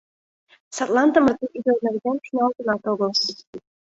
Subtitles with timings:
[0.75, 3.11] Садлан тымарте ӱдыр нерген шоналтынат огыл.